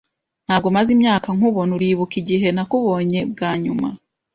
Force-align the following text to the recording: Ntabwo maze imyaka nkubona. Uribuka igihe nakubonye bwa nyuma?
Ntabwo 0.45 0.67
maze 0.75 0.89
imyaka 0.95 1.27
nkubona. 1.35 1.71
Uribuka 1.77 2.13
igihe 2.21 2.47
nakubonye 2.55 3.19
bwa 3.31 3.51
nyuma? 3.63 3.87